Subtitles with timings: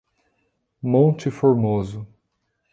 [0.81, 2.07] Monte Formoso